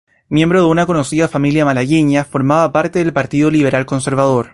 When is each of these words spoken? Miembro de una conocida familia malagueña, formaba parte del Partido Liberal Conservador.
Miembro 0.29 0.61
de 0.61 0.65
una 0.65 0.87
conocida 0.87 1.27
familia 1.27 1.63
malagueña, 1.63 2.25
formaba 2.25 2.71
parte 2.71 2.97
del 2.97 3.13
Partido 3.13 3.51
Liberal 3.51 3.85
Conservador. 3.85 4.49